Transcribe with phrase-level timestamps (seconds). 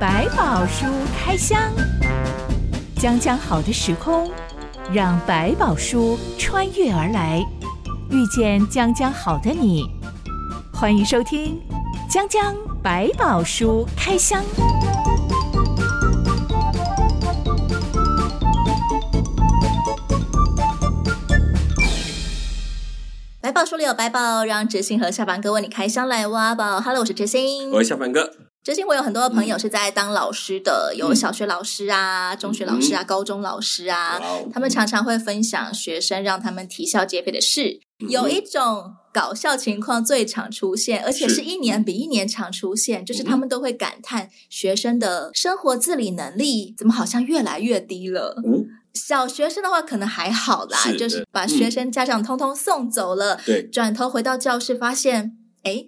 [0.00, 0.86] 百宝书
[1.18, 1.60] 开箱，
[3.00, 4.30] 将将好的时空，
[4.92, 7.44] 让百宝书穿越而来，
[8.08, 9.90] 遇见将将好的你。
[10.72, 11.60] 欢迎收听
[12.12, 14.40] 《将将百宝书开箱》。
[23.40, 26.80] 百宝书里有百宝，让知心和下凡哥为你开箱来挖宝。
[26.80, 28.47] Hello，我是知心，我是下凡哥。
[28.68, 37.80] 知心，我有很多的朋友是在当老师的，嗯、有小学老师啊、中学老师啊、嗯、高中老师啊，嗯、他们常常会分享学生让他们啼笑皆非的事。
[38.00, 48.38] 嗯、有一种搞笑情况最常出现，而且是一年比一年常出现，是就是他们都会感叹学生的生活自理能力怎么好像越来越低了。
[48.44, 53.40] 嗯小学生的话可能还好啦，是就是把学生家长通通送走了，
[53.72, 55.86] 转头回到教室发现，哎，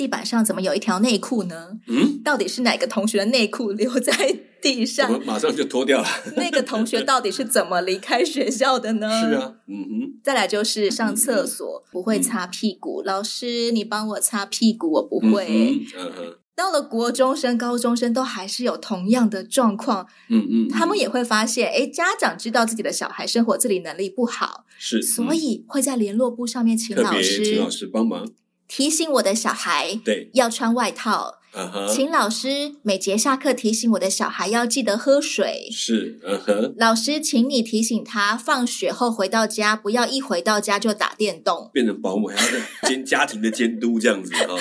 [0.00, 1.72] 地板上怎么有一条内裤呢？
[1.86, 5.12] 嗯，到底是哪个同学的内裤留在地上？
[5.12, 6.08] 我马上就脱掉了。
[6.36, 9.10] 那个同学到底是怎么离开学校的呢？
[9.20, 10.20] 是啊，嗯哼。
[10.24, 15.78] 再来就是上厕所、嗯、不会擦屁股，嗯、老师你帮我擦屁股，我不会。
[15.98, 16.36] 嗯哼。
[16.56, 28.26] 到了国中生、高中生都还是有同样的状况，嗯嗯，他们也会发现，诶，家长知道自己的小孩生活自理能力不好，是，所以会在联络簿上面请老师，请老师帮忙
[28.70, 31.34] 提醒我的小孩，对，要穿外套。
[31.52, 31.92] Uh huh.
[31.92, 35.68] 请老师每节下课提醒我的小孩要记得喝水。
[35.72, 36.74] 是，嗯哼。
[36.78, 44.54] 老师，请你提醒他，放学后回到家不要一回到家就打电动，变成保姆还要兼家庭的监督这样子 啊。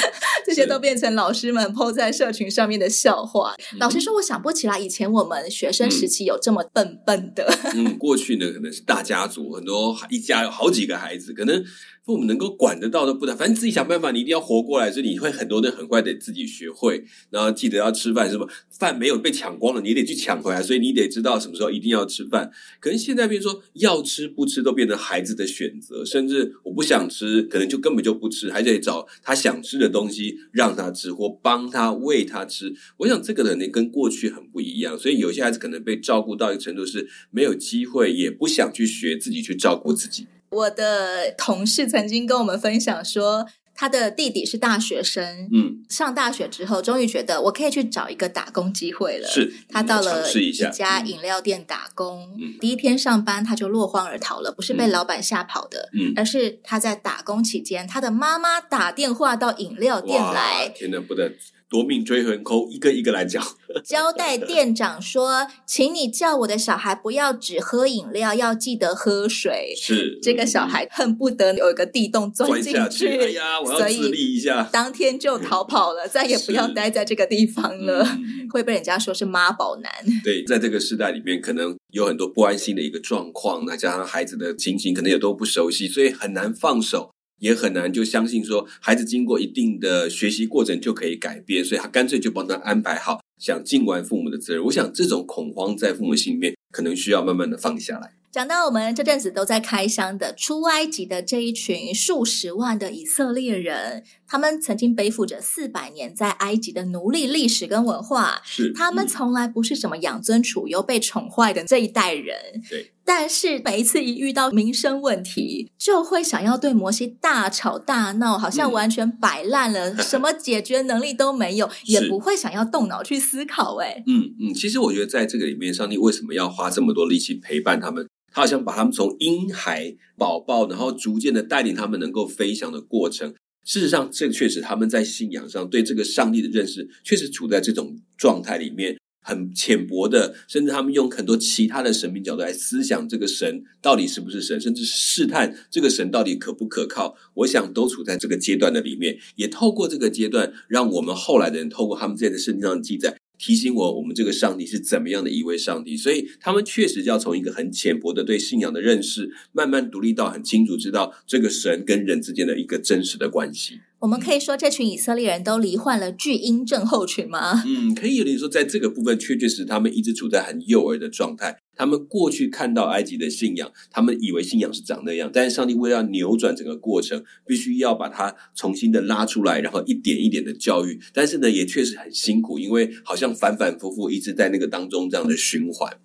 [0.43, 3.53] 这些都变成老师们 po 在社群上面的笑话。
[3.59, 7.55] 是老师说，我想不起来以前我们学生时期有这么笨笨的。
[7.75, 11.63] 嗯，过去呢可能是大家族，很多一家有好几个孩子，可能。
[12.09, 18.47] 父母能够管得到都不难，反正自己想办法，你一定要活过来，所以你会很多人很快得自己学会，然后记得要吃饭，是吧？
[18.71, 22.49] 饭没有被抢光了，你得去抢回来，所以你得知道什么时候一定要吃饭。
[22.79, 32.73] 可能现在变成说要吃不吃都变成孩子的选择，甚至我不想吃，可能就根本就不吃，还得找他想吃的东西让他吃，或帮他喂他吃。
[32.97, 40.25] 我想这个人呢跟过去很不一样，所以有些孩子可能被照顾到一个程度是没有机会，也不想去学自己去照顾自己。
[40.49, 43.45] 我的同事曾经跟我们分享说，
[43.75, 49.27] 他的弟弟是大学生，嗯，上大学之后，终于觉得我可以去找一个打工机会了。
[49.29, 61.31] 是，他到了一家饮料店打工，嗯，第一天上班他就落荒而逃了，不是被老板吓跑的，嗯，而是他在打工期间，他的妈妈打电话到饮料店来，天哪，不得。
[61.69, 63.45] 夺命追魂扣，一个一个来讲。
[63.85, 73.07] 交代店长说：“请你叫我的小孩不要只喝饮料，要记得喝水。”是这个小孩恨不得有一个地洞钻进去，去。
[73.19, 74.67] 哎呀，我要自立一下。
[74.71, 79.91] 当天就逃跑了， 再也不要待在这个地方了，嗯、 会被人家说是妈宝男。
[80.23, 87.11] 对，在这个时代里面，可能有很多不安心的一个状况，那加上孩子的情形可能也都不熟悉，所以很难放手。
[87.39, 94.63] 也很难就相信说，孩子经过一定的学习过程就可以改变，所以他干脆就帮他安排好，想尽完父母的责任。
[94.65, 98.13] 我想这种恐慌在父母心里面，可能需要慢慢的放下来。
[98.31, 112.35] 讲到我们这阵子都在开箱的出埃及的这一群数十万的以色列人，他们曾经背负着四百年在埃及的奴隶历史跟文化，是他们从来不是什么养尊处优、被宠坏的这一代人。
[112.69, 123.77] 对，但是每一次一遇到民生问题，就会想要对摩西大吵大闹，好像完全摆烂了，嗯、什么解决能力都没有， 也不会想要动脑去思考。
[123.77, 128.07] 哎，嗯嗯，其实我觉得在这个里面，上帝为什么要花这么多力气陪伴他们？
[128.31, 133.33] 他好像把他们从婴孩、宝宝，然后逐渐的带领他们能够飞翔的过程。
[133.69, 147.15] 事实上，这确实他们在信仰上对这个上帝的认识，确实处在这种状态里面，很浅薄的，甚至他们用很多其他的神明角度来思想这个神到底是不是神，甚至试探这个神到底可不可靠。
[147.35, 153.18] 我想都处在这个阶段的里面，也透过这个阶段，让我们后来的人透过他们这些圣经上记载。
[153.39, 163.79] 提醒我，我们这个上帝是怎么样的一位上帝，所以他们确实要从一个很浅薄的对信仰的认识，慢慢独立到很清楚知道这个神跟人之间的一个真实的关系。
[164.01, 167.61] 我们可以说，这群以色列人都罹患了巨婴症候群吗？
[167.67, 171.59] 嗯，可以有点说，在这个部分，确确实实他们一直处在很幼儿的状态。
[171.75, 180.97] 他们过去看到埃及的信仰，他们以为信仰是长那样，但是上帝为了要扭转整个过程，必须要把它重新的拉出来，然后一点一点的教育。
[181.13, 185.97] 但是呢，也确实很辛苦，因为好像反反复复一直在那个当中这样的循环。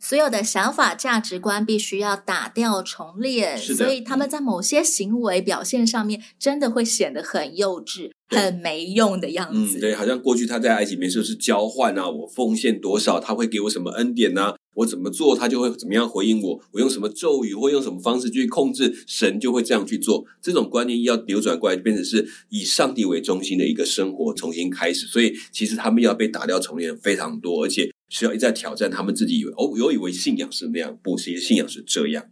[0.00, 9.78] 所有的想法、价值观必须要打掉重练，所以他们在某些行为表现上面，真的会显得很幼稚、很没用的样子。
[9.78, 20.24] 嗯，对，好像过去他在埃及里面就是交换啊，我奉献多少，他会给我什么恩典啊，我怎么做，他就会怎么样回应我，我用什么咒语或用什么方式去控制，神就会这样去做。
[20.40, 25.06] 这种观念要扭转过来，变成是以上帝为中心的一个生活重新开始。
[25.06, 27.90] 所以其实他们要被打掉重练非常多，而且。
[28.08, 32.24] 需要一再挑战，他们自己以为哦，有以为信仰是那样，不，其实信仰是这样。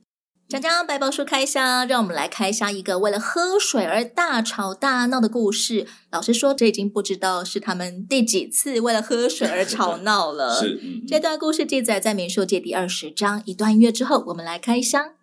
[0.49, 5.89] 讲讲百宝书开箱，让我们来开箱一个为了喝水而大吵大闹的故事。
[6.13, 10.55] 老实说，这已经不知道是他们第几次为了喝水而吵闹了。
[10.63, 13.43] 是，嗯，这段故事记载在民数记第二十章。
[13.45, 15.15] 一段音乐之后，我们来开箱。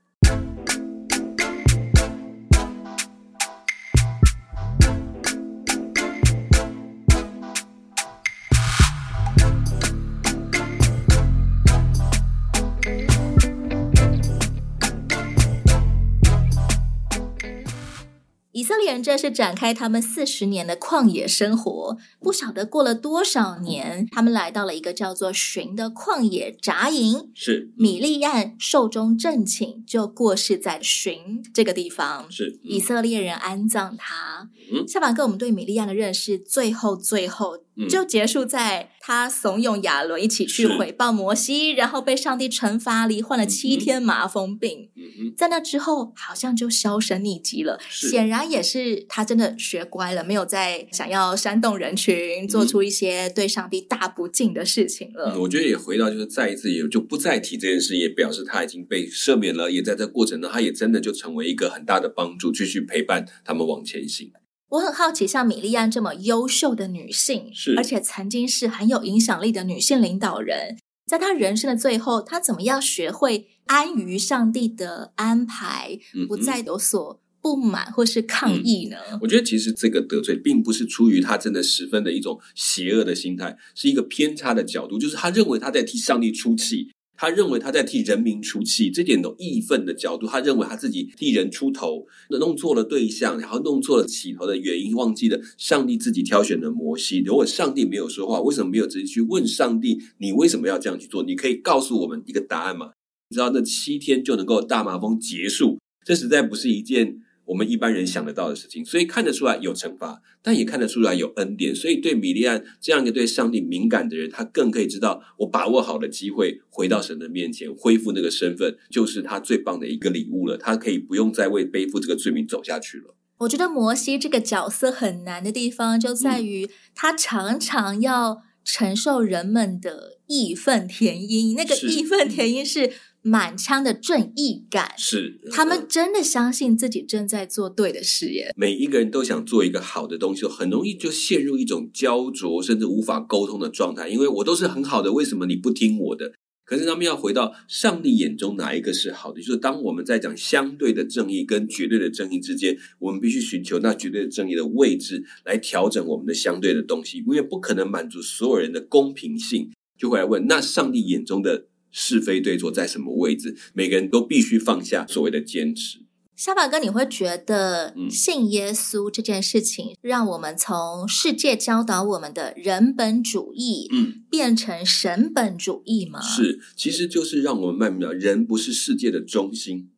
[18.93, 27.29] 人这是展开他们四十年的旷野生活，不晓得过了多少年，他们来到了一个叫做寻的旷野扎营。
[27.33, 32.31] 是米利暗寿终正寝，就过世在寻这个地方。
[32.31, 34.49] 是、嗯、以色列人安葬他。
[34.71, 37.63] 嗯，夏凡哥，我们对米利暗的认识，最后最后。
[37.89, 44.89] 就结束在他怂恿亚伦一起去回报摩西，然后被上帝惩罚，罹患了七天麻风病。
[44.95, 47.77] 嗯、在那之后，好像就销声匿迹了。
[47.89, 55.33] 显然也是他真的学乖了，没有再想要煽动人群，做出一些对上帝大不敬的事情了。
[55.35, 59.69] 嗯、我觉得也回到就是再一次也就不再提这件事，也表示他已经被赦免了。
[59.69, 64.31] 也在这过程中，他也真的就成为一个很大的帮助，继续陪伴他们往前行。
[64.73, 78.97] 我很好奇，像米莉安这么优秀的女性，是而且曾经是很有影响力的女性领导人，在她人生的最后，她怎么样学会安于上帝的安排，不再有所不满或是抗议呢？
[79.11, 86.89] 嗯，我觉得其实这个得罪，并不是出于她真的十分的一种邪恶的心态，是一个偏差的角度，就是她认为她在替上帝出气。
[87.23, 90.27] 他认为他在替人民出气，这点都义愤的角度。
[90.27, 97.19] 他认为他自己替人出头，弄错了对象，然后弄错了起头的原因，忘记了上帝自己挑选的摩西。
[97.19, 100.01] 如果上帝没有说话，为什么没有直接去问上帝？
[100.17, 101.23] 你为什么要这样去做？
[101.23, 102.91] 你可以告诉我们一个答案吗？
[103.29, 107.19] 你知道那七天就能够大麻风结束，这实在不是一件。
[107.45, 111.75] 我们一般人想得到的事情，所以看得出来有惩罚，但也看得出来有恩典。
[111.75, 120.57] 所以对米利安这样一个对上帝敏感的人，他更可以知道，我把握好的机会回到神的面前，恢复那个身份，就是他最棒的一个礼物了。
[120.57, 123.15] 他可以不用再为背负这个罪名走下去了。
[123.39, 132.93] 我觉得摩西这个角色很难的地方，就在于他常常要承受人们的义愤填膺，那个义愤填膺是。
[133.25, 138.53] 满腔的正义感，是他们真的相信自己正在做对的事业。
[138.57, 144.09] 每一个人都想做一个好的东西，很容易就陷入一种焦灼，甚至无法沟通的状态。
[144.09, 146.33] 因为我都是很好的，为什么你不听我的？
[146.65, 149.39] 可是他们要回到上帝眼中哪一个是好的？
[149.39, 159.71] 就是当我们在讲相对的正义跟绝对的正义之间，我们必须寻求那绝对的正义的位置来调整我们的相对的东西，因为不可能满足所有人的公平性。
[159.97, 161.67] 就会来问，那上帝眼中的？
[161.93, 163.55] 是非对错在什么位置？
[163.73, 165.99] 每个人都必须放下所谓的坚持。
[166.35, 176.19] 小宝哥，你会觉得信耶稣这件事情，让我们从世界教导我们的人本主义，嗯，变成神本主义吗？
[176.19, 179.91] 是，其实就是让我们慢慢的，人不是世界的中心。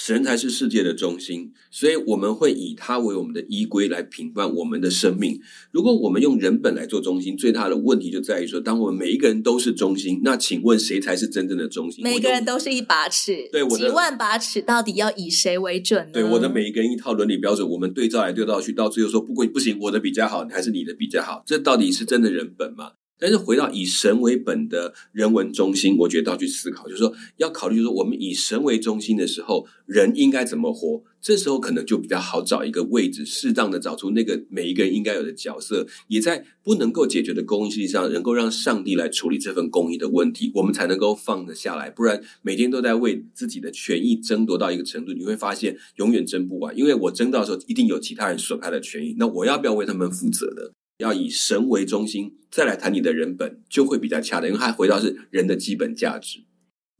[0.00, 5.40] 神才是世界的中心，所以我们会以他为我们的依归来评判我们的生命。
[5.72, 12.04] 如果我们用人本来做中心，最大的问题就在于说，当我们每一个人都是中心，那请问谁才是真正的中心？
[12.04, 16.12] 每个人都是一把尺，对，我的几万把尺到底要以谁为准呢？
[16.12, 21.42] 对，我的每一个人一套伦理标准，我们对照来对照去，到最后说不归不行，我的比较好，还是你的比较好？
[21.44, 22.92] 这到底是真的人本吗？
[23.18, 31.02] 但是回到以神为本的人文中心，我觉得要去思考，就是说要考虑，就是说我们以神为中心的时候，人应该怎么活？
[31.20, 41.90] 这时候可能就比较好找一个位置，适当的找出那个每一个人应该有的角色，也在不能够解决的公义上，能够让上帝来处理这份公义的问题，我们才能够放得下来。
[41.90, 50.72] 不然每天都在为自己的权益争夺到一个程度，你会发现永远争不完，因为我争到的时候，一定有其他人损害了权益，那我要不要为他们负责的？
[50.98, 56.44] 要以神为中心，再来谈你的人本，就会比较恰当，因为它回到是人的基本价值。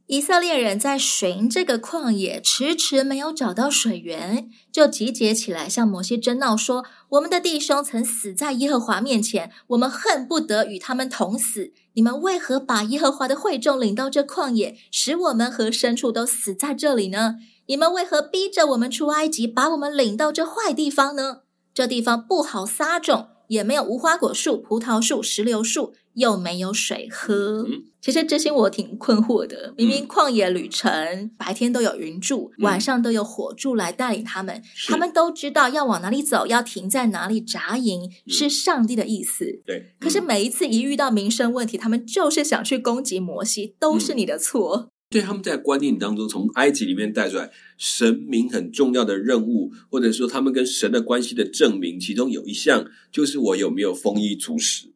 [0.07, 11.73] 以色列人在寻这个旷野，迟迟没有找到水源，就集结起来向摩西争闹说：“我们的弟兄曾死在耶和华面前，我们恨不得与他们同死。
[11.93, 17.35] 你们为何把耶和华的会众领到这旷野，使我们和牲畜都死在这里呢？
[17.67, 21.41] 你们为何逼着我们出埃及，把我们领到这坏地方呢？
[21.75, 27.65] 这地方不好撒种。”也没有无花果树、葡萄树、石榴树，又没有水喝。
[27.69, 29.75] 嗯、其实这些我挺困惑的。
[29.77, 34.63] 明明旷野旅程，嗯、白天都有云柱，嗯、晚上都有火柱来带领他们。
[34.75, 39.61] 是他们都知道要往哪里走，要停在哪里扎营，嗯、是上帝的意思。
[39.67, 39.79] 对。
[39.79, 44.89] 嗯、可是每一次一遇到民生问题，他们就是想去攻击摩西，都是你的错。
[45.09, 54.93] 嗯对，他们在观念当中，从埃及里面带出来神明很重要的任务，或者说他们跟神的关系的证明，其中有一项就是我有没有丰衣足食，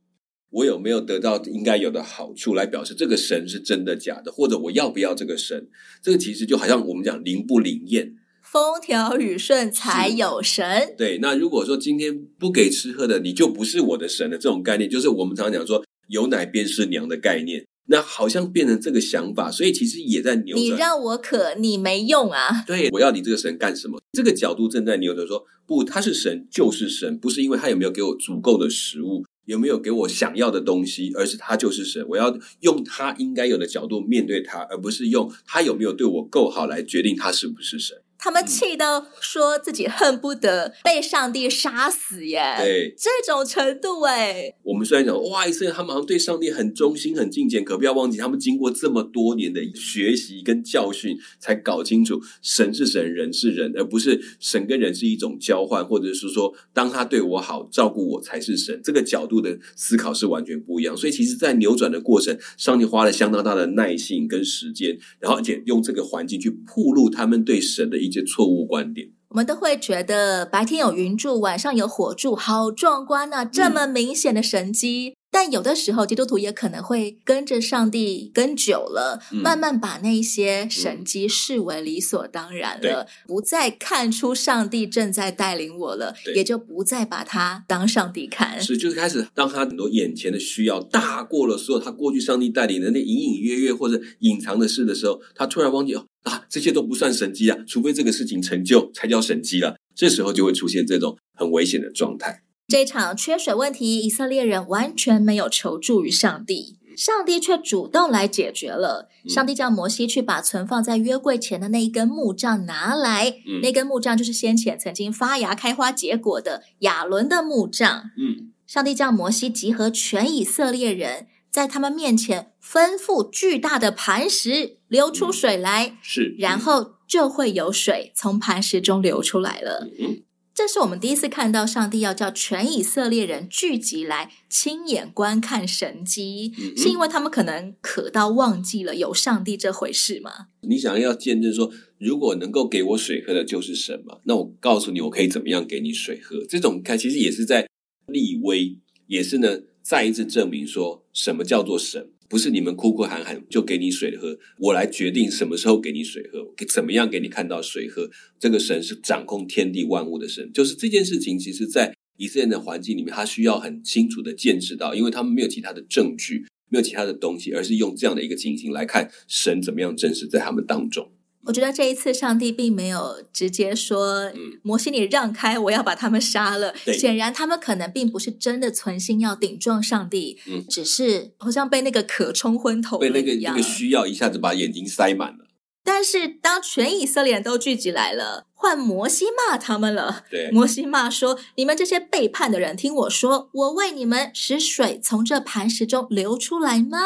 [0.50, 5.70] 我有没有得到应该有的好处，来表示这个神是真的假的，或者我要不要这个神。
[6.02, 10.94] 这个其实就好像我们讲灵不灵验，风调雨顺才有神。
[10.98, 14.36] 对，那如果说今天不给吃喝的，你就不是我的神的。
[14.36, 17.64] 这种概念就是我们常常讲说有奶便是娘的概念。
[17.86, 20.64] 那好像变成这个想法，所以其实也在扭转。
[20.64, 22.62] 你让我渴，你没用啊！
[22.66, 24.00] 对，我要你这个神干什么？
[24.12, 32.04] 这个角度正在扭转，说不，他是神就是神，不是因为他有没有给我足够的食物，有没有给我想要的东西，而是他就是神。
[32.08, 38.01] 我要用他应该有的角度面对他，而不是用他有没有对我够好来决定他是不是神。
[38.24, 42.54] 他们气到说自己恨不得被上帝杀死耶！
[42.56, 44.54] 对，这种程度哎。
[44.62, 58.80] 我们虽然讲哇，以色列他们好像对上帝很忠心、很敬虔，可不要忘记，他们经过这么多年的学习跟教训，才搞清楚神是神，人是人，而不是神跟人是一种交换，或者是说，当他对我好、照顾我才是神。
[58.84, 60.96] 这个角度的思考是完全不一样。
[60.96, 68.11] 所以，其实，在扭转的过程，上帝花了相当大的耐性跟时间，然后而且用这个环境去铺路他们对神的一。
[68.12, 73.42] 一些错误观点，我们都会觉得白天有云柱，晚上有火柱，好壮观啊！
[73.42, 75.14] 这么明显的神迹。
[75.32, 88.60] 嗯、但有的时候，基督徒也可能会跟着上帝跟久了，嗯、慢慢把那些神迹视为理所当然了，嗯、不再看出上帝正在带领我了，也就不再把他当上帝看。
[88.60, 96.04] 是，就是开始当他很多眼前的需要大过了所有他过去上帝带领的那隐隐约约或者隐藏的事的时候，他突然忘记哦。
[96.22, 99.74] 啊，这些都不算神迹啊，除非这个事情成就才叫神迹了。
[99.92, 102.44] 这时候就会出现这种很危险的状态。
[102.72, 109.10] 这场缺水问题，以色列人完全没有求助于上帝，上帝却主动来解决了。
[109.28, 118.04] 上帝叫摩西去把存放在约柜前的那一根木杖拿来，嗯、那根木杖就是先前曾经发芽、开花、结果的亚伦的木杖。
[118.16, 121.26] 嗯，上帝叫摩西集合全以色列人。
[121.50, 129.86] 在他们面前吩咐巨大的磐石流出水来，嗯、是，然后就会有水从磐石中流出来了。
[130.00, 130.22] 嗯，
[130.54, 140.48] 这是我们第一次看到上帝要叫全以色列人聚集来亲眼观看神迹，嗯、是因为他们可能渴到忘记了有上帝这回事吗？
[140.60, 144.18] 你想要见证说，如果能够给我水喝的就是神嘛？
[144.24, 146.44] 那我告诉你，我可以怎么样给你水喝？
[146.46, 147.66] 这种看其实也是在
[148.06, 149.60] 立威，也是呢。
[149.82, 152.12] 再一次证明说，什么叫做神？
[152.32, 158.08] 不是你们哭哭喊喊就给你水喝，我来决定什么时候给你水喝，给怎么样给你看到水喝。
[158.40, 161.38] 这个神是掌控天地万物的神，就是这件事情。
[161.38, 171.12] 其实，在以色列的环境里面，他需要很清楚的见识到，因为他们没有其他的证据，没有其他的东西，而是用这样的一个情形来看神怎么样真实在他们当中。
[171.46, 176.74] 我觉得这一次上帝并没有直接说：“嗯、摩西，你让开，我要把他们杀了。
[176.84, 185.46] 对”显然，他们可能并不是真的存心要顶撞上帝，嗯、只是好像被那个渴冲昏头了一样，被那个那个需要一下子把眼睛塞满了。
[185.84, 190.24] 但是，当全以色列人都聚集来了，换摩西骂他们了。
[190.30, 196.98] 对，摩西骂说：“你们这些背叛的人，听我说，我为你们使水从这磐石中流出来吗？”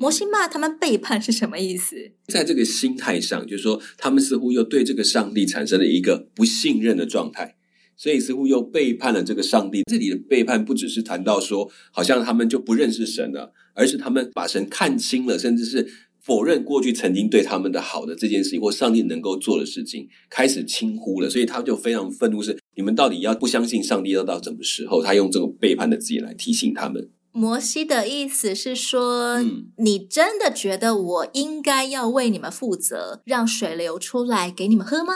[0.00, 2.12] 摩西骂他们背叛是什么意思？
[2.28, 7.54] 在这个心态上，就是说他们似乎又对这个上帝产生了一个不信任的状态，
[7.98, 9.82] 所以似乎又背叛了这个上帝。
[9.82, 15.86] 这里的背叛不只是谈到说，好像他们就不认识神了，而是他们把神看清了，甚至是
[16.18, 21.28] 否认过去曾经对他们的好的这件事情，或上帝能够做的事情，开始轻忽了。
[21.28, 25.02] 所以他就非常愤怒，是你们到底要不相信上帝要到什么时候？
[25.02, 27.10] 他用这种背叛的字眼来提醒他们。
[27.32, 35.14] 摩西的意思是说，嗯、你真的觉得我应该要为你们负责，让水流出来给你们喝吗？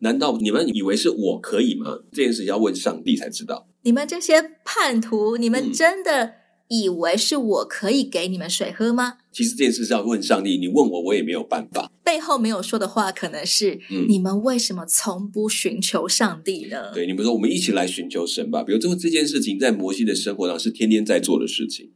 [0.00, 2.00] 难道你们以为是我可以吗？
[2.12, 3.66] 这件事要问上帝才知道。
[3.82, 6.34] 你们这些叛徒，你们真的
[6.68, 9.14] 以为是我可以给你们水喝吗？
[9.32, 11.90] 其实这件事是要问上帝，你问我，我也没有办法。
[12.04, 16.92] 背后没有说的话，可能是、嗯、你们为什么从不寻求上帝呢？
[16.92, 18.62] 对，你们说，我们一起来寻求神吧。
[18.62, 21.92] 比如，这这件事情在摩西的生活上是天天在做的事情。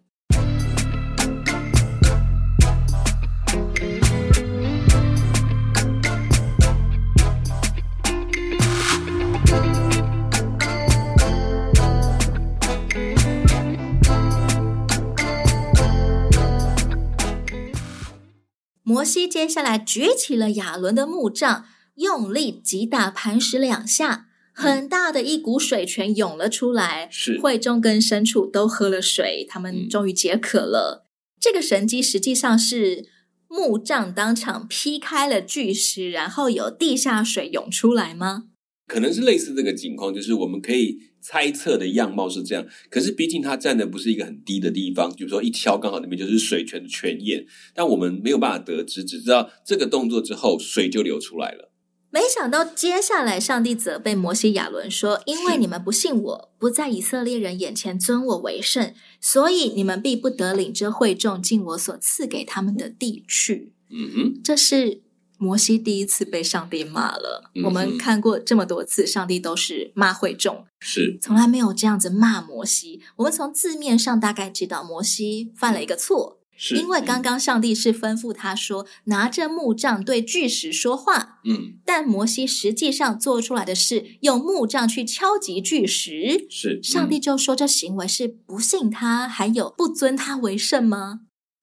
[18.93, 27.09] 摩西接下来举起了亚伦的木杖，用力击打磐石两下，很大的一股水泉涌了出来。
[27.11, 31.07] 是会众跟牲畜都喝了水，他们终于解渴了。
[31.07, 31.09] 嗯、
[31.41, 33.07] 这个神迹实际上是
[33.49, 38.45] 木杖当场劈开了巨石，然后有地下水涌出来吗？
[38.93, 40.99] 可能是类似这个情况，就是我们可以。
[41.25, 51.71] 猜测的样貌是这样，可是毕竟它站的不是一个很低的地方，比如说一敲刚好那边就是水泉的泉眼，但我们没有办法得知，只知道这个动作之后水就流出来了。
[52.11, 65.03] 没想到接下来上帝责备摩西亚伦说：“因为你们不信我，不在以色列人眼前尊我为圣，所以你们必不得领这会众进我所赐给他们的地去。”嗯哼，这是。
[65.43, 67.51] 摩西第一次被上帝骂了。
[67.57, 71.19] 嗯、我们看过这么多次，上帝都是骂会众，是。
[71.21, 73.01] 从来没有这样子骂摩西。
[73.17, 76.77] 我们从字面上大概知道，摩西犯了一个错，是。
[76.77, 91.23] 因为刚刚上帝是吩咐他说、嗯、拿着木杖对巨石说话，嗯，但摩西实际上做出来的是用木杖去敲击巨石，是、嗯、上帝就说这行为是不信他，还有不尊他为圣吗？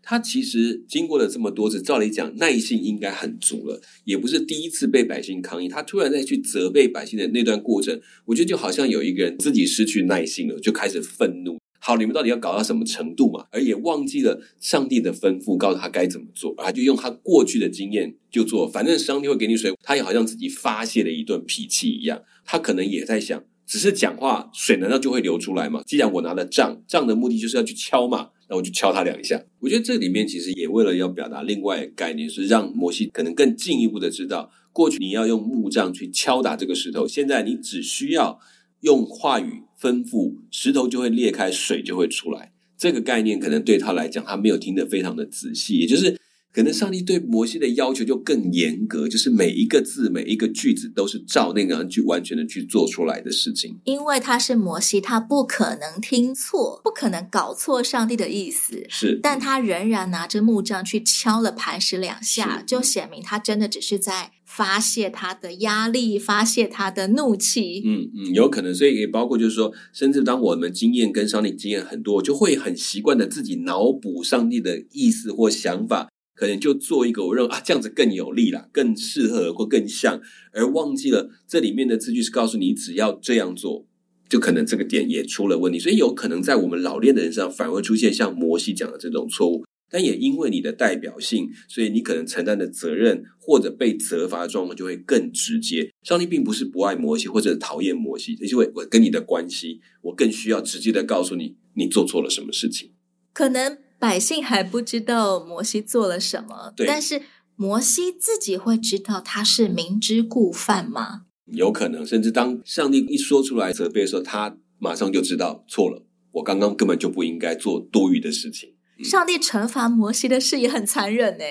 [0.10, 5.70] 他其实经过了这么多次，照理讲耐性应该很足了，也不是第一次被百姓抗议。
[5.70, 11.60] 他突然再去责备百姓的那段过程，我觉得就好像有一个人自己失去耐性了，就开始愤怒。
[11.80, 13.46] 好，你们到底要搞到什么程度嘛？
[13.52, 18.68] 而也忘记了上帝的吩咐，告诉他该怎么做，而就用他过去的经验就做。
[18.68, 22.20] 反正上帝会给你水，他也好像自己发泄了一顿脾气一样。
[22.44, 25.84] 他可能也在想，只是讲话，水难道就会流出来吗？
[25.86, 28.30] 既然我拿了杖，杖的目的就是要去敲嘛。
[28.50, 29.42] 那我就敲他两下。
[29.60, 38.40] 我觉得这里面其实也为了要表达另外概念，是让摩西可能更进一步的知道，过去你要用木杖去敲打这个石头，现在你只需要
[38.82, 42.52] 用话语吩咐，石头就会裂开，水就会出来。
[42.78, 46.20] 这个概念可能对他来讲，他没有听得非常的仔细，也就是。
[46.60, 53.80] 可能上帝对摩西的要求就更严格，就是每一个字、每一个句子都是照那个去完全的去做出来的事情。
[53.86, 58.86] 因为他是摩西，他不可能听错，不可能搞错上帝的意思。
[58.90, 67.82] 是，但他仍然拿着木杖去敲了磐石两下，就显明他真的只是在发泄他的压力，发泄他的怒气。
[67.86, 76.10] 嗯嗯，有可能，所以也包括就是说，甚至当我们经验跟上帝经验很多，就会很习惯的自己脑补上帝的意思或想法。
[76.40, 80.22] 可能就做一个，我认为啊，这样子更有利啦，更适合或更像，
[80.54, 83.86] 而忘记了这里面的字句是告诉你，只要这样做，
[84.30, 85.78] 就可能这个点也出了问题。
[85.78, 89.66] 所以有可能在我们老练的人上，反而出现像摩西讲的这种错误。
[89.92, 95.92] 但也因为你的代表性，所以你可能承担的责任或者被责罚的状况就会更直接。
[96.04, 102.92] 上帝并不是不爱摩西或者讨厌摩西，因为我跟你的关系，我更需要直接的告诉你，你做错了什么事情，
[103.34, 103.89] 可能。
[104.00, 107.22] 百姓还不知道摩西做了什么，对，但是
[107.56, 111.26] 摩西自己会知道他是明知故犯吗？
[111.46, 116.06] 有可能，甚至当上帝一说出来责备的时候，他马上就知道错了。
[116.32, 118.76] 我刚刚根本就不应该做多余的事情。
[119.04, 121.44] 上帝惩罚摩西的事也很残忍呢。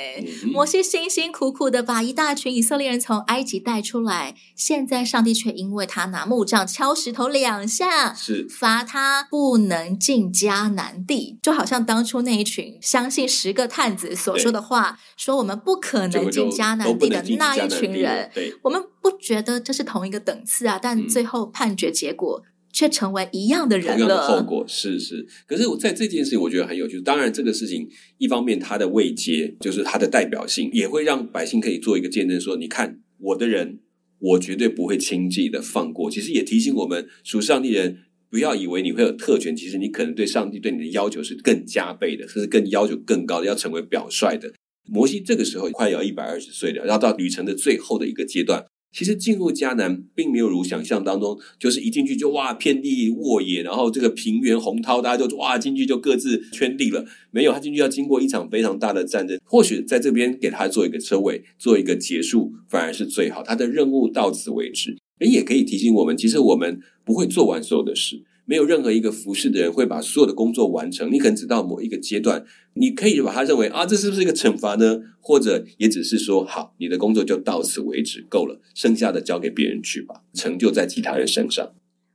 [0.45, 18.31] 嗯、摩西辛辛苦苦的把一大群以色列人从埃及带出来，现在上帝却因为他拿木杖敲石头两下，是罚他不能进迦南地，就好像当初那一群相信十个探子所说的话，说我们不可能进迦南地的那一群人，
[18.63, 22.43] 我们不觉得这是同一个等次啊，但最后判决结果。
[22.45, 25.26] 嗯却成为一样的人了，同样的后果是是。
[25.46, 27.00] 可是我在这件事情，我觉得很有趣。
[27.00, 33.81] 当然，这个事情一方面它的位阶，就是它的代表性，也会让百姓可以做一个见证，说：你看我的人，
[34.18, 36.11] 我绝对不会轻易的放过。
[36.11, 37.98] 其实也提醒我们属上帝人，
[38.31, 44.52] 不要以为你会有特权，其实你可能对上帝对你的要求是更加倍的，甚至更要求更高的，要成为表率的。
[44.90, 48.64] 摩西这个时候快要一百二十岁了，要到旅程的最后的一个阶段。
[48.90, 57.05] 其实进入迦南并没有如想象当中，就是一进去就哇遍地沃野，然后这个平原洪涛，大家就哇进去就各自圈地了。
[57.31, 59.38] 没有，他进去要经过一场非常大的战争。
[59.44, 63.42] 或许在这边给他做一个车尾，做一个结束，反而是最好。
[63.42, 64.96] 他的任务到此为止。
[65.18, 68.22] 人，也可以提醒我们，其实我们不会做完所有的事。
[68.49, 71.13] 没有任何一个服侍的人会把所有的工作完成。
[71.13, 75.01] 你可能只到某一个阶段，你可以把它认为啊，这是不是一个惩罚呢？
[75.21, 81.75] 或者也只是说，好，你的工作就到此为止，够了，剩下的交给别人去吧，成就在其他人身上。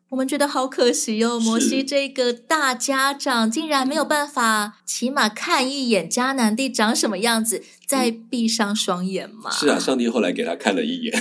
[0.09, 9.51] 我们觉得好可惜哦，摩西这个大家长竟然没有办法，起码看一眼迦南地长什么样子，再闭上双眼嘛。
[9.51, 11.13] 是啊，上帝后来给他看了一眼，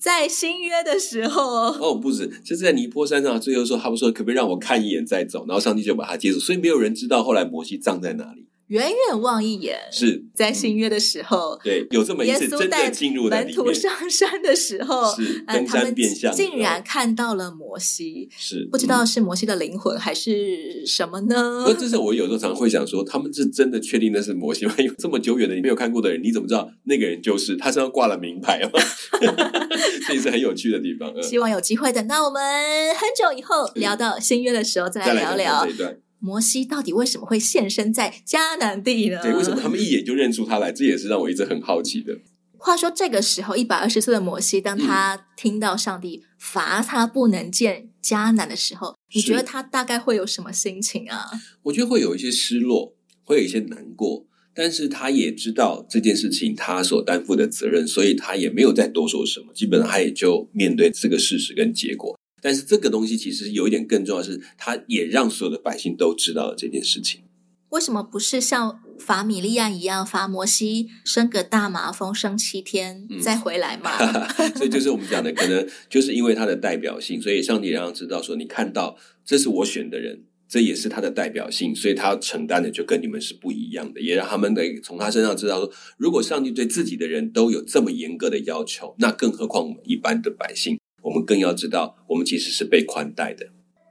[0.00, 8.46] 在新约的时候哦，不止，就是在尼泊山上，最后说他们说可不可以让我看一眼再走，然后上帝就把他接住，所以没有人知道后来摩西葬在哪里。
[8.70, 21.64] 远远望一眼，是在新约的时候，对，有这么一次真正进入门徒上山的时候，是登山变相，竟然看到了摩西，是不知道是摩西的灵魂还是什么呢？
[21.66, 24.74] 不，这是我有时候常会想说，他们是真的确定那是摩西吗？
[24.78, 27.56] 因为这么久远的你没有看过的人，你怎么知道那个人就是？
[27.56, 28.80] 他身上挂了名牌吗？
[30.06, 31.12] 这也是很有趣的地方。
[31.20, 32.40] 希望有机会等到我们
[32.94, 35.96] 很久以后聊到新约的时候，再来聊聊这一段。
[36.20, 39.20] 摩西到底为什么会现身在迦南地呢？
[39.22, 40.70] 对，为什么他们一眼就认出他来？
[40.70, 42.18] 这也是让我一直很好奇的。
[42.58, 51.24] 话说这个时候，一百二十岁的摩西，当他听到上帝罚他不能见迦南的时候，嗯，你觉得他大概会有什么心情啊？
[51.62, 62.19] 我觉得会有一些失落，会有一些难过，但是他也知道这件事情他所担负的责任，所以他也没有再多说什么，基本上他也就面对这个事实跟结果。
[62.40, 67.22] 但是这个东西其实有一点更重要的是，他也让所有的百姓都知道了这件事情。
[67.70, 73.92] 为什么不是像法米利亚一样法摩西生个大麻风生七天再回来嘛？
[74.38, 90.79] 嗯、所以就是我们讲的，可能就是因为他的代表性，所以上帝让他知道说，你看到这是我选的人，这也是他的代表性，所以他要承担的就跟你们是不一样的，也让他们得从他身上知道说，如果上帝对自己的人都有这么严格的要求，那更何况我们一般的百姓。
[91.02, 93.46] 我们更要知道，我们其实是被宽待的。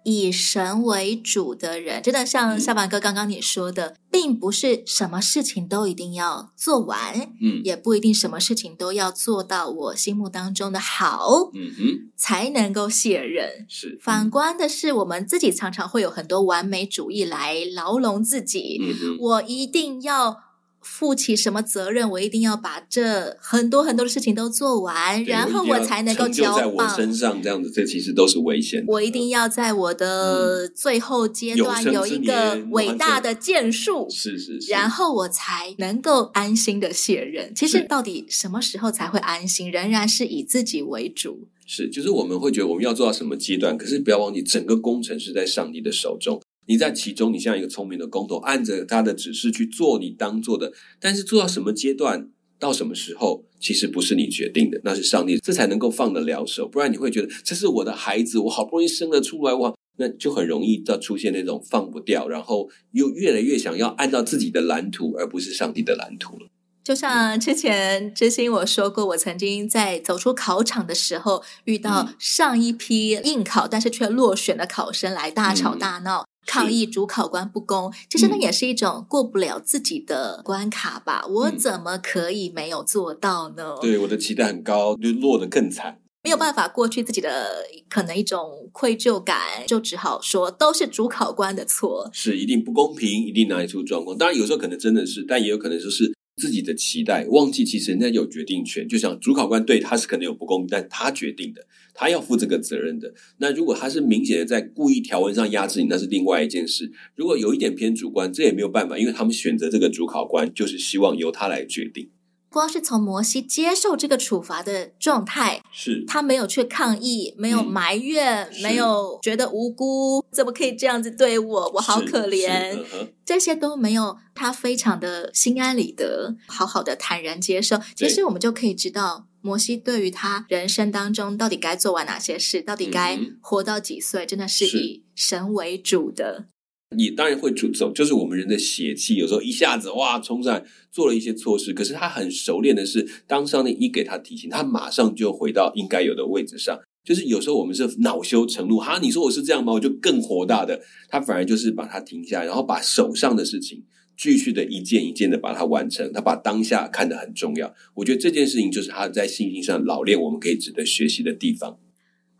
[0.05, 13.65] 以神为主的人，真的像小板哥刚刚你说的，并不是什么事情都一定要做完，嗯，也不一定什么事情都要做到我心目当中的好，嗯哼，才能够卸任。
[13.67, 20.48] 是，反观的是，我们自己常常会有很多完美主义来牢笼自己，嗯哼，我一定要。
[20.89, 22.09] 负起什么责任？
[22.09, 26.57] 我一定要把这很多很多的事情都做完，然后我才能够交棒。
[26.57, 28.91] 在我身上这样子，这其实都是危险的。
[28.91, 37.53] 我一定要在我的最后阶段有一个伟大的建树，是是是，然后我才能够安心的卸任。
[37.55, 39.71] 其实到底什么时候才会安心？
[39.71, 41.47] 仍然是以自己为主。
[41.65, 46.41] 是，就是我们会觉得我们要做到什么阶段，可是不要忘记，整个工程是在上帝的手中。
[46.67, 56.67] 你在其中，你像一个聪明的工头，按着他的指示去做你当做的，但是做到什么阶段，到什么时候，其实不是你决定的，那是上帝，这才能够放得了手。
[56.67, 66.47] 不然你会觉得这是我的孩子，我好不容易生了出来，哇，那就很容易到出现那种放不掉，然后又越来越想要按照自己的蓝图，而不是上帝的蓝图了。
[66.83, 76.25] 就像之前知心我说过，我曾经在走出考场的时候，遇到上一批应考但是却落选的考生来大吵大闹。
[76.41, 81.23] 嗯抗议主考官不公，其实那也是一种过不了自己的关卡吧？
[81.27, 83.75] 嗯、我怎么可以没有做到呢？
[83.79, 94.17] 对，我的期待很高，就落得更惨，没有办法过去自己的可能一种愧疚感，就只好说都是主考官的错，是一定不公平，一定哪里出状况。
[94.17, 96.11] 当然有时候可能真的是，但也有可能就是。
[96.39, 98.87] 自己的期待，忘记其实人家有决定权。
[98.87, 103.13] 就像主考官对他是可能有不公，但他决定的，他要负这个责任的。
[103.39, 106.91] 那如果他是明显的在故意条文上压制你，那是另外一件事。
[107.15, 112.09] 如果有一点偏主观，这也没有办法，因为他们选择这个主考官，就是希望由他来决定。
[112.51, 121.71] 光是从摩西接受这个处罚的状态，是他没有去抗议，没有埋怨，嗯、没有觉得无辜，怎么可以这样子对我？
[121.75, 124.17] 我好可怜，嗯、这些都没有。
[124.33, 127.77] 他非常的心安理得，好好的坦然接受。
[127.93, 136.45] 其实我们就可以知道，摩西对于他人生当中到底该做完哪些事，到底该活到几岁，真的是以神为主的。
[136.95, 141.71] 你当然会出走，就是我们人的血气，有时候一下子哇冲上来做了一些错事。
[141.71, 146.79] 可是他很熟练的是，当上帝一给他提醒，他马上就回到应该有的位置上。
[147.03, 149.73] 就是有时候我们是恼羞成怒，哈，你说我是这样吗？
[149.73, 150.81] 我就更火大的。
[151.07, 153.83] 他反而就是把他停下，然后把手上的事情
[154.17, 156.11] 继续的一件一件的把它完成。
[156.11, 157.71] 他把当下看得很重要。
[157.95, 161.79] 我觉得这件事情就是他在信心上老练，我们可以值得学习的地方。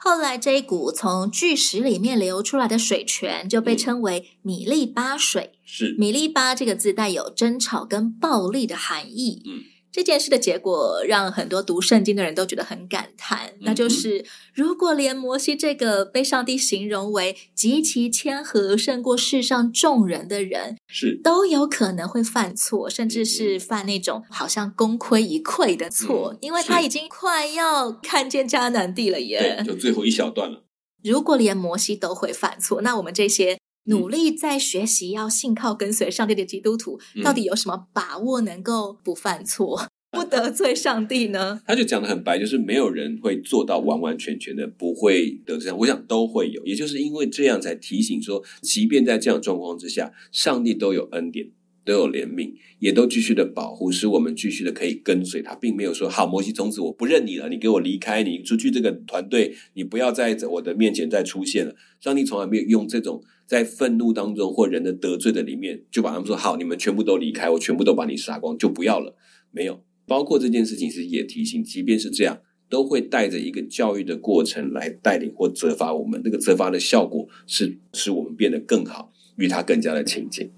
[0.02, 5.52] 后来，这一股从巨石里面流出来的水泉就被称为米利巴水。
[5.66, 9.44] 是，米利巴这个字带有争吵跟暴力的含义。
[9.46, 9.60] 嗯，
[9.92, 14.24] 这件事的结果让很多读圣经的人都觉得很感叹，那就是
[14.54, 21.20] 如果连摩西这个被上帝形容为极其谦和、胜过世上众人的人，是。
[21.24, 30.64] 都有可能会犯错，甚至是犯那种好像功亏一篑的错，因为他已经快要看见迦南地了耶，对，就最后一小段了。
[31.04, 33.58] 如果连摩西都会犯错，那我们这些
[33.90, 41.62] 努力在学习要信靠跟随上帝的基督徒，嗯、到底有什么把握能够不犯错、 不得罪上帝呢？
[41.68, 45.72] 他就讲得很白，就是没有人会做到完完全全的不会得罪。
[45.72, 51.52] 我想都会有，也就是因为这样才提醒说，即便在这样状况之下，上帝都有恩典。
[51.86, 61.74] 都有怜悯，也都继续的保护，使我们继续的可以跟随他，并没有说好，摩西从此我不认你了，你给我离开，你出去这个团队，你不要在我的面前再出现了。
[62.00, 69.16] 上帝从来没有用这种在愤怒当中或人的得罪的里面，就把他们说好，你们全部都离开，我全部都把你杀光，就不要了。
[69.50, 76.22] 没有，包括这件事情是也提醒，即便是这样，都会带着一个教育的过程来带领或责罚我们。
[76.24, 80.52] 那个责罚的效果是使我们变得更好，与他更加的亲近。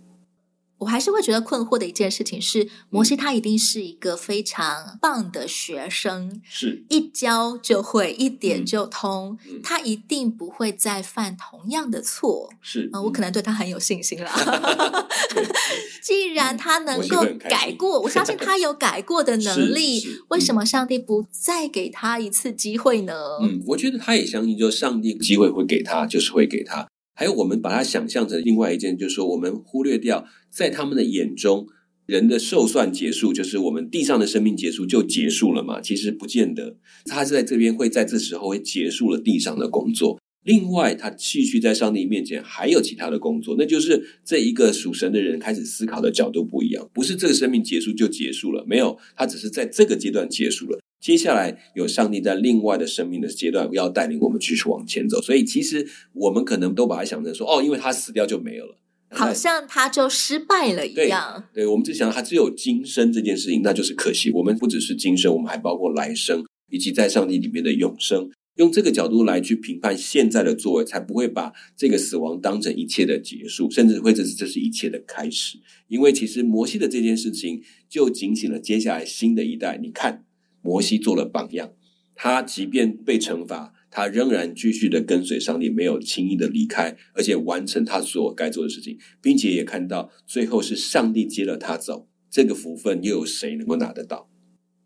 [0.81, 12.49] 我还是会觉得困惑的一件事情是，摩西他一定是一个非常棒的学生，是一教就会，一点就通，嗯、他一定不会再犯同样的错。
[12.61, 14.31] 是，嗯，我可能对他很有信心了。
[16.01, 20.03] 既然他能够改过，我相信他有改过的能力。
[20.29, 23.13] 为什么上帝不再给他一次机会呢？
[23.43, 26.87] 嗯，我觉得他也相信，就是上帝机会会给他，就是会给他。
[27.21, 31.67] 还有，我们把它想象成另外一件，就是说，我们忽略掉，在他们的眼中，
[32.07, 35.79] 人的寿算结束，就是我们地上的生命结束就结束了嘛？
[35.79, 40.19] 其实不见得，他是在这边会在这时候会结束了地上的工作。
[40.43, 50.79] 另外，他继续在上帝面前还有其他的工作，那就是这一个属神的人开始思考的角度不一样，不是这个生命结束就结束了，没有，他只是在这个阶段结束了。
[51.01, 58.77] 接下来有上帝在另外的生命的阶段要带领我们继续往前走，所以其实我们可能都把它想成说，哦，因为他死掉就没有了，
[59.09, 61.43] 好像他就失败了一样。
[61.51, 64.29] 对，对，我们只想他只有今生这件事情，那就是可惜。
[64.31, 68.29] 我们不只是今生，我们还包括来生以及在上帝里面的永生。
[68.57, 75.57] 用这个角度来去评判现在的作为，才不会把这个死亡当成一切的结束，甚至会这是这是一切的开始。
[75.87, 79.79] 因为其实摩西的这件事情就警醒了接下来新的一代。
[79.81, 80.25] 你看。
[80.61, 81.73] 摩西做了榜样，
[82.15, 94.30] 他即便被惩罚，他仍然继续的跟随上帝，没有轻易的离开，而且完成他所该做的事情，并且也看到最后是上帝接了他走，这个福分又有谁能够拿得到？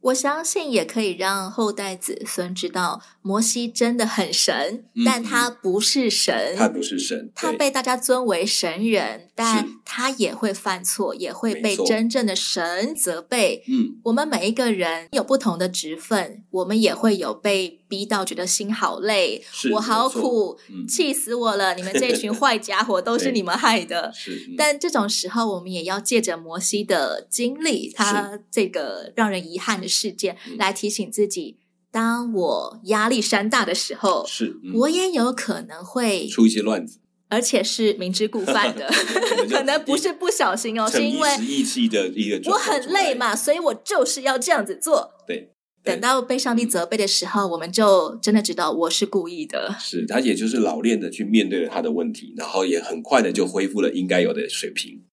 [0.06, 13.64] 我相信也可以让后代子孙知道，摩西真的很神，嗯、但他不是神，他不是神，他被大家尊为神人，但他也会犯错，也会被真正的神责备。
[13.68, 19.44] 嗯，我们每一个人有不同的职分，我们也会有被逼到觉得心好累，
[19.74, 21.76] 我好苦，嗯、气死我了！
[21.76, 24.12] 你们这群 坏家伙都是你们害的。
[24.58, 31.58] 但这种时候，我们也要借着摩西的经历，他这个让人遗憾的事件，来提醒自己：
[31.92, 38.88] 当我压力山大的时候，是、嗯、我也有可能会出一些乱子，而且是明知故犯的，
[39.50, 45.12] 可能不是不小心哦，是因为义气的一个我很累嘛，所以我就是要这样子做。
[45.28, 45.52] 对。
[45.86, 49.76] 等到被上帝责备的时候，我们就真的知道我是故意的。
[49.80, 55.04] 是，他也就是老练的去面对了他的问题，然后也很快的就恢复了应该有的水平。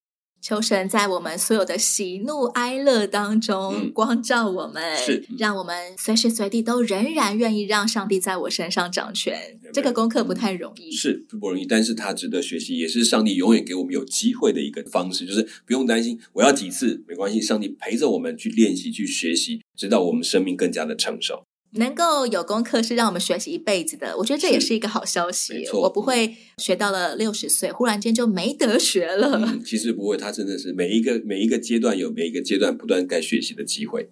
[0.43, 9.57] 求神在我们所有的喜怒哀乐当中、嗯、光照我们，是让我们随时随地都仍然愿意让上帝在我身上掌权。
[9.73, 21.45] 这个功课不太容易，是不容易，但是它值得学习，也是上帝永远给我们有机会的一个方式，就是不用担心我要几次没关系，上帝陪着我们去练习、去学习，直到我们生命更加的成熟。
[21.75, 25.67] 能够有功课是让我们学习一辈子的，我觉得这也是一个好消息。
[25.73, 29.39] 我不会学到了六十岁，忽然间就没得学了。
[29.43, 34.11] 嗯，其实不会，他真的是每一个每一个阶段有每一个阶段不断该学习的机会。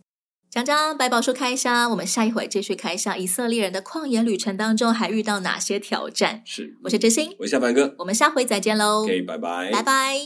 [0.51, 6.43] 讲讲百宝书开箱，我们下一回继续开箱以色列人的旷野旅程当中还遇到哪些挑战？
[6.45, 9.05] 是，我是知心，我是小凡哥，我们下回再见喽。
[9.05, 10.17] OK，拜拜，拜拜。